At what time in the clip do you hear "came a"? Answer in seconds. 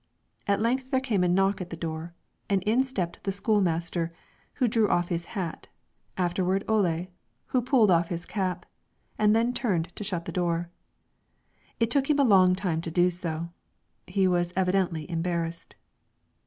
0.99-1.27